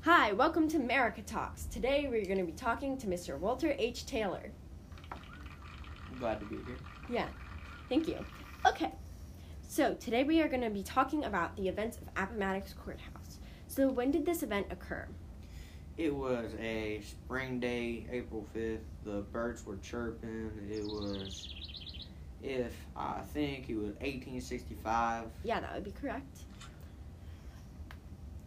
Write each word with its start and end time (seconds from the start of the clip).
Hi, 0.00 0.32
welcome 0.32 0.66
to 0.70 0.76
America 0.76 1.22
Talks. 1.22 1.66
Today 1.66 2.08
we're 2.10 2.24
going 2.24 2.38
to 2.38 2.44
be 2.44 2.50
talking 2.50 2.98
to 2.98 3.06
Mr. 3.06 3.38
Walter 3.38 3.76
H. 3.78 4.06
Taylor. 4.06 4.50
I'm 5.12 6.18
glad 6.18 6.40
to 6.40 6.46
be 6.46 6.56
here. 6.66 6.78
Yeah, 7.08 7.28
thank 7.88 8.08
you. 8.08 8.16
Okay, 8.66 8.90
so 9.68 9.94
today 9.94 10.24
we 10.24 10.42
are 10.42 10.48
going 10.48 10.62
to 10.62 10.70
be 10.70 10.82
talking 10.82 11.26
about 11.26 11.56
the 11.56 11.68
events 11.68 11.98
of 11.98 12.08
Appomattox 12.16 12.72
Courthouse. 12.72 13.38
So, 13.68 13.88
when 13.88 14.10
did 14.10 14.26
this 14.26 14.42
event 14.42 14.66
occur? 14.70 15.06
It 15.96 16.12
was 16.12 16.56
a 16.58 17.02
spring 17.02 17.60
day, 17.60 18.08
April 18.10 18.44
5th. 18.52 18.80
The 19.04 19.20
birds 19.30 19.64
were 19.64 19.76
chirping. 19.76 20.50
It 20.68 20.82
was, 20.82 21.91
if 22.42 22.74
I 22.96 23.20
think 23.32 23.68
it 23.68 23.76
was 23.76 23.94
1865. 24.00 25.26
Yeah, 25.44 25.60
that 25.60 25.74
would 25.74 25.84
be 25.84 25.92
correct. 25.92 26.38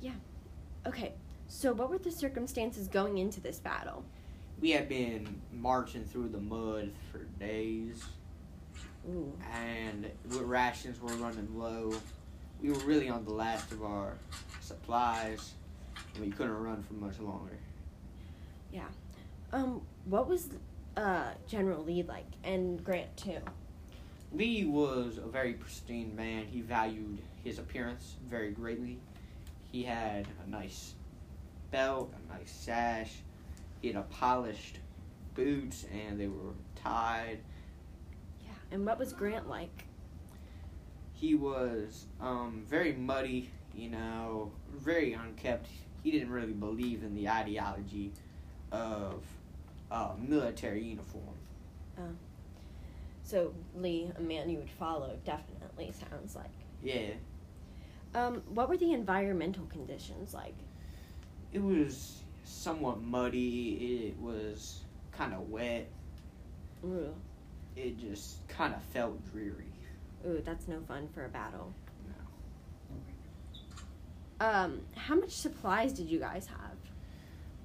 Yeah. 0.01 0.11
Okay, 0.85 1.13
so 1.47 1.73
what 1.73 1.89
were 1.89 1.97
the 1.97 2.11
circumstances 2.11 2.87
going 2.87 3.17
into 3.17 3.39
this 3.41 3.59
battle? 3.59 4.03
We 4.61 4.71
had 4.71 4.87
been 4.87 5.41
marching 5.51 6.05
through 6.05 6.29
the 6.29 6.39
mud 6.39 6.91
for 7.11 7.19
days, 7.39 8.03
Ooh. 9.09 9.33
and 9.53 10.09
the 10.25 10.43
rations 10.43 11.01
were 11.01 11.13
running 11.13 11.47
low. 11.57 11.93
We 12.61 12.69
were 12.69 12.79
really 12.79 13.09
on 13.09 13.25
the 13.25 13.33
last 13.33 13.71
of 13.71 13.83
our 13.83 14.13
supplies, 14.61 15.53
and 16.13 16.23
we 16.23 16.31
couldn't 16.31 16.57
run 16.57 16.83
for 16.83 16.93
much 16.93 17.19
longer. 17.19 17.57
Yeah. 18.71 18.87
Um, 19.51 19.81
what 20.05 20.27
was 20.27 20.49
uh, 20.95 21.31
General 21.47 21.83
Lee 21.83 22.03
like, 22.03 22.25
and 22.43 22.83
Grant 22.83 23.15
too? 23.17 23.39
Lee 24.33 24.65
was 24.65 25.17
a 25.17 25.27
very 25.27 25.53
pristine 25.53 26.15
man. 26.15 26.45
He 26.45 26.61
valued 26.61 27.19
his 27.43 27.59
appearance 27.59 28.15
very 28.27 28.51
greatly. 28.51 28.99
He 29.71 29.83
had 29.83 30.27
a 30.45 30.49
nice 30.49 30.93
belt, 31.71 32.13
a 32.13 32.33
nice 32.33 32.51
sash. 32.51 33.13
He 33.81 33.89
had 33.89 33.97
a 33.97 34.03
polished 34.03 34.79
boots, 35.35 35.85
and 35.93 36.19
they 36.19 36.27
were 36.27 36.53
tied. 36.75 37.39
Yeah. 38.41 38.51
And 38.71 38.85
what 38.85 38.99
was 38.99 39.13
Grant 39.13 39.49
like? 39.49 39.85
He 41.13 41.35
was 41.35 42.05
um, 42.19 42.65
very 42.67 42.93
muddy, 42.93 43.49
you 43.75 43.89
know, 43.89 44.51
very 44.77 45.13
unkept. 45.13 45.67
He 46.03 46.11
didn't 46.11 46.29
really 46.29 46.53
believe 46.53 47.03
in 47.03 47.15
the 47.15 47.29
ideology 47.29 48.11
of 48.71 49.23
uh, 49.91 50.11
military 50.19 50.83
uniform. 50.83 51.35
So 53.25 53.53
Lee, 53.75 54.11
a 54.17 54.21
man 54.21 54.49
you 54.49 54.59
would 54.59 54.69
follow, 54.69 55.17
definitely 55.25 55.91
sounds 55.91 56.35
like. 56.35 56.51
Yeah, 56.83 57.13
Um, 58.13 58.43
what 58.49 58.69
were 58.69 58.77
the 58.77 58.93
environmental 58.93 59.65
conditions 59.65 60.33
like? 60.33 60.53
it 61.51 61.59
was 61.63 62.21
somewhat 62.43 63.01
muddy. 63.01 64.07
It 64.09 64.19
was 64.21 64.81
kind 65.11 65.33
of 65.33 65.49
wet. 65.49 65.87
Ooh, 66.85 67.13
it 67.75 67.97
just 67.97 68.47
kind 68.47 68.73
of 68.75 68.83
felt 68.83 69.19
dreary. 69.31 69.71
ooh, 70.27 70.41
that's 70.45 70.67
no 70.67 70.79
fun 70.87 71.07
for 71.13 71.25
a 71.25 71.29
battle. 71.29 71.73
No. 74.39 74.45
Um, 74.45 74.81
how 74.95 75.15
much 75.15 75.31
supplies 75.31 75.93
did 75.93 76.07
you 76.09 76.19
guys 76.19 76.45
have? 76.47 76.77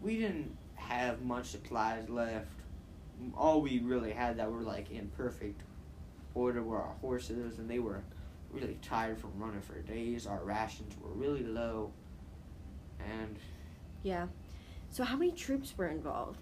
We 0.00 0.18
didn't 0.18 0.56
have 0.76 1.20
much 1.22 1.46
supplies 1.46 2.08
left. 2.08 2.46
All 3.36 3.60
we 3.62 3.78
really 3.80 4.12
had 4.12 4.36
that 4.38 4.50
were 4.50 4.62
like 4.62 4.90
in 4.90 5.08
perfect 5.16 5.62
order 6.34 6.62
were 6.62 6.78
our 6.80 6.94
horses, 7.00 7.58
and 7.58 7.68
they 7.68 7.78
were 7.78 8.02
really 8.50 8.78
tired 8.82 9.18
from 9.18 9.32
running 9.36 9.60
for 9.60 9.80
days. 9.80 10.26
Our 10.26 10.42
rations 10.44 10.94
were 11.00 11.10
really 11.12 11.44
low, 11.44 11.92
and 12.98 13.36
Yeah. 14.02 14.26
So 14.90 15.04
how 15.04 15.16
many 15.16 15.32
troops 15.32 15.74
were 15.76 15.88
involved? 15.88 16.40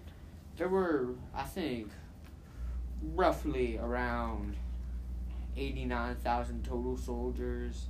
there 0.57 0.67
were, 0.67 1.15
I 1.33 1.43
think, 1.43 1.89
roughly 3.15 3.77
around 3.77 4.57
89,000 5.55 6.65
total 6.65 6.97
soldiers, 6.97 7.87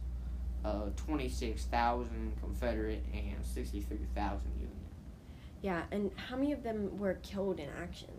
uh, 0.63 0.89
26,000 0.95 2.33
Confederate, 2.39 3.03
and 3.11 3.43
63,000 3.43 4.51
Union. 4.59 4.69
Yeah, 5.63 5.83
and 5.91 6.11
how 6.15 6.35
many 6.35 6.51
of 6.51 6.61
them 6.61 6.97
were 6.99 7.15
killed 7.15 7.59
in 7.59 7.69
action? 7.81 8.09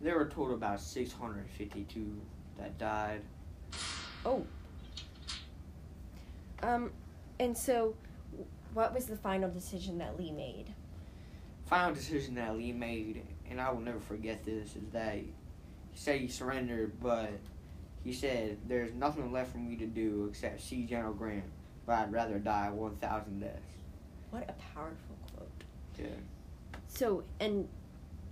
There 0.00 0.16
were 0.16 0.26
total 0.26 0.54
about 0.54 0.80
652 0.80 2.20
that 2.58 2.78
died. 2.78 3.22
Oh. 4.24 4.44
Um, 6.62 6.90
and 7.38 7.56
so, 7.56 7.94
what 8.74 8.94
was 8.94 9.06
the 9.06 9.16
final 9.16 9.50
decision 9.50 9.98
that 9.98 10.18
Lee 10.18 10.32
made? 10.32 10.74
Final 11.66 11.94
decision 11.94 12.34
that 12.34 12.56
Lee 12.56 12.72
made, 12.72 13.24
and 13.48 13.60
I 13.60 13.70
will 13.70 13.80
never 13.80 14.00
forget 14.00 14.44
this, 14.44 14.76
is 14.76 14.90
that 14.92 15.16
he 15.16 15.32
said 15.94 16.20
he 16.20 16.28
surrendered, 16.28 16.92
but 17.00 17.30
he 18.04 18.12
said, 18.12 18.58
There's 18.66 18.92
nothing 18.94 19.32
left 19.32 19.52
for 19.52 19.58
me 19.58 19.76
to 19.76 19.86
do 19.86 20.26
except 20.30 20.60
see 20.62 20.84
General 20.84 21.12
Grant, 21.12 21.44
but 21.86 21.98
I'd 21.98 22.12
rather 22.12 22.38
die 22.38 22.70
1,000 22.70 23.40
deaths. 23.40 23.56
What 24.30 24.48
a 24.48 24.54
powerful 24.74 25.16
quote. 25.34 25.50
Yeah. 25.98 26.06
So, 26.88 27.24
and 27.40 27.68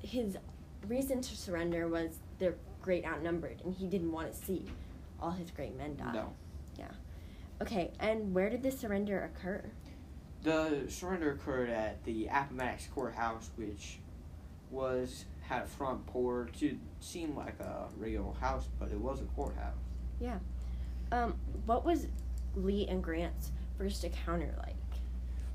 his 0.02 0.36
reason 0.86 1.20
to 1.20 1.36
surrender 1.36 1.88
was 1.88 2.18
they're 2.38 2.56
great 2.82 3.04
outnumbered, 3.04 3.60
and 3.64 3.74
he 3.74 3.86
didn't 3.86 4.12
want 4.12 4.32
to 4.32 4.38
see 4.44 4.64
all 5.20 5.30
his 5.30 5.50
great 5.50 5.76
men 5.76 5.96
die. 5.96 6.12
No. 6.12 6.32
Yeah. 6.78 6.90
Okay, 7.60 7.90
and 7.98 8.34
where 8.34 8.48
did 8.48 8.62
the 8.62 8.70
surrender 8.70 9.30
occur? 9.34 9.64
The 10.42 10.84
surrender 10.88 11.32
occurred 11.32 11.70
at 11.70 12.04
the 12.04 12.26
Appomattox 12.26 12.86
Courthouse, 12.94 13.50
which 13.56 13.98
was 14.70 15.24
had 15.42 15.62
a 15.62 15.66
front 15.66 16.06
porch. 16.06 16.62
It 16.62 16.76
seemed 17.00 17.36
like 17.36 17.58
a 17.60 17.88
real 17.96 18.36
house, 18.40 18.68
but 18.78 18.90
it 18.92 19.00
was 19.00 19.20
a 19.20 19.24
courthouse. 19.24 19.74
Yeah. 20.20 20.38
Um, 21.10 21.34
what 21.66 21.84
was 21.84 22.06
Lee 22.54 22.86
and 22.88 23.02
Grant's 23.02 23.50
first 23.76 24.04
encounter 24.04 24.54
like? 24.58 24.74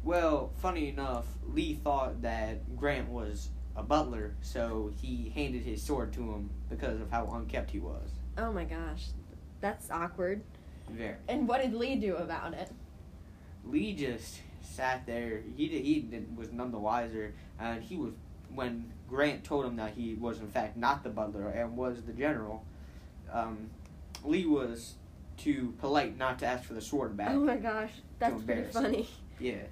Well, 0.04 0.52
funny 0.58 0.90
enough, 0.90 1.26
Lee 1.48 1.76
thought 1.76 2.22
that 2.24 2.76
Grant 2.76 3.10
was 3.10 3.50
a 3.76 3.84
butler, 3.84 4.36
so 4.42 4.92
he 5.02 5.32
handed 5.34 5.64
his 5.64 5.82
sword 5.82 6.14
to 6.14 6.22
him 6.22 6.50
because 6.70 7.02
of 7.02 7.10
how 7.12 7.32
unkept 7.34 7.72
he 7.72 7.80
was. 7.80 8.10
Oh 8.38 8.52
my 8.52 8.64
gosh, 8.64 9.08
that's 9.62 9.90
awkward. 9.90 10.42
Very. 10.90 11.16
And 11.28 11.48
what 11.48 11.62
did 11.62 11.74
Lee 11.74 11.96
do 11.96 12.16
about 12.16 12.54
it? 12.54 12.70
Lee 13.66 13.94
just 13.94 14.42
sat 14.62 15.06
there. 15.06 15.42
He 15.56 15.68
did, 15.68 15.84
he 15.84 16.00
did, 16.02 16.38
was 16.38 16.52
none 16.52 16.72
the 16.72 16.80
wiser, 16.80 17.34
and 17.60 17.84
he 17.84 17.96
was 17.96 18.14
when 18.54 18.92
Grant 19.10 19.44
told 19.44 19.66
him 19.66 19.76
that 19.78 19.94
he 19.94 20.16
was 20.16 20.40
in 20.40 20.48
fact 20.48 20.78
not 20.78 21.04
the 21.04 21.10
butler 21.10 21.50
and 21.50 21.76
was 21.76 22.02
the 22.04 22.14
general. 22.14 22.66
Um, 23.32 23.70
Lee 24.24 24.46
was 24.46 24.96
too 25.38 25.74
polite 25.80 26.18
not 26.18 26.40
to 26.40 26.46
ask 26.46 26.64
for 26.64 26.74
the 26.74 26.82
sword 26.82 27.18
back. 27.18 27.32
Oh 27.32 27.40
my 27.40 27.58
gosh, 27.58 27.92
that's 28.20 28.42
pretty 28.44 28.64
funny. 28.64 29.08
Yeah. 29.40 29.64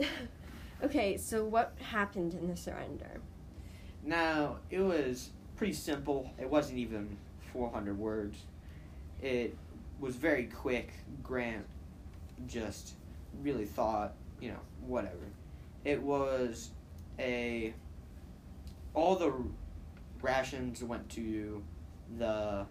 okay, 0.82 1.16
so 1.16 1.44
what 1.44 1.74
happened 1.80 2.34
in 2.34 2.48
the 2.48 2.56
surrender? 2.56 3.20
Now 4.06 4.56
it 4.70 4.80
was 4.80 5.30
pretty 5.56 5.72
simple. 5.74 6.30
It 6.38 6.48
wasn't 6.48 6.78
even 6.78 7.16
400 7.52 7.98
words. 7.98 8.38
It 9.20 9.56
was 10.00 10.14
very 10.16 10.44
quick. 10.46 10.92
Grant 11.22 11.66
just 12.46 12.94
really 13.42 13.64
thought, 13.66 14.14
you 14.40 14.50
know, 14.50 14.60
whatever. 14.86 15.16
It 15.84 16.00
was 16.02 16.70
a 17.18 17.74
all 18.94 19.16
the 19.16 19.32
rations 20.22 20.82
went 20.82 21.08
to 21.10 21.62
the 22.18 22.66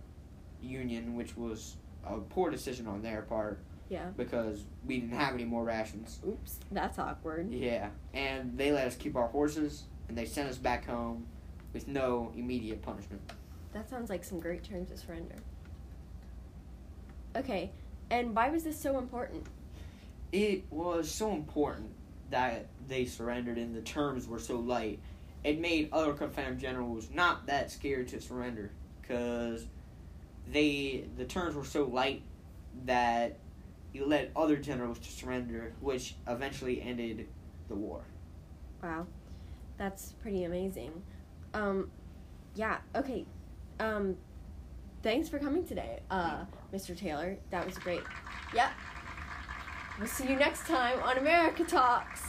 union, 0.61 1.15
which 1.15 1.35
was 1.37 1.75
a 2.05 2.17
poor 2.17 2.49
decision 2.49 2.87
on 2.87 3.01
their 3.01 3.21
part 3.23 3.59
Yeah. 3.89 4.09
because 4.17 4.63
we 4.85 4.99
didn't 4.99 5.17
have 5.17 5.33
any 5.33 5.45
more 5.45 5.63
rations. 5.63 6.19
Oops, 6.27 6.59
that's 6.71 6.97
awkward. 6.97 7.51
Yeah, 7.51 7.89
and 8.13 8.57
they 8.57 8.71
let 8.71 8.87
us 8.87 8.95
keep 8.95 9.15
our 9.15 9.27
horses, 9.27 9.83
and 10.07 10.17
they 10.17 10.25
sent 10.25 10.49
us 10.49 10.57
back 10.57 10.85
home 10.85 11.27
with 11.75 11.89
no 11.89 12.31
immediate 12.37 12.81
punishment. 12.81 13.21
That 13.73 13.89
sounds 13.89 14.09
like 14.09 14.23
some 14.23 14.39
great 14.39 14.63
terms 14.63 14.89
of 14.91 14.97
surrender. 14.97 15.35
Okay, 17.35 17.69
and 18.09 18.33
why 18.33 18.49
was 18.49 18.63
this 18.63 18.79
so 18.79 18.97
important? 18.97 19.45
It 20.31 20.63
was 20.71 21.11
so 21.11 21.33
important 21.33 21.89
that 22.31 22.67
they 22.87 23.05
surrendered, 23.05 23.57
and 23.57 23.75
the 23.75 23.81
terms 23.81 24.25
were 24.25 24.39
so 24.39 24.55
light. 24.55 24.99
It 25.43 25.59
made 25.59 25.89
other 25.91 26.13
Confederate 26.13 26.57
generals 26.57 27.09
not 27.13 27.45
that 27.47 27.69
scared 27.69 28.07
to 28.07 28.21
surrender, 28.21 28.71
because 29.01 29.67
they 30.47 31.03
the 31.17 31.25
terms 31.25 31.55
were 31.55 31.65
so 31.65 31.83
light 31.83 32.21
that 32.85 33.37
it 33.93 34.07
led 34.07 34.31
other 34.33 34.55
generals 34.55 34.99
to 34.99 35.11
surrender, 35.11 35.73
which 35.81 36.15
eventually 36.25 36.81
ended 36.81 37.27
the 37.67 37.75
war. 37.75 38.01
Wow, 38.81 39.07
that's 39.77 40.13
pretty 40.21 40.45
amazing. 40.45 41.01
Um, 41.55 41.89
yeah. 42.53 42.77
Okay. 42.95 43.25
Um, 43.79 44.17
thanks 45.01 45.29
for 45.29 45.39
coming 45.39 45.65
today, 45.65 45.99
uh, 46.11 46.45
Mr. 46.73 46.97
Taylor. 46.97 47.37
That 47.49 47.65
was 47.65 47.77
great. 47.77 48.03
Yep. 48.53 48.69
We'll 49.97 50.07
see 50.07 50.27
you 50.27 50.35
next 50.35 50.67
time 50.67 51.01
on 51.03 51.17
America 51.17 51.63
Talks. 51.63 52.21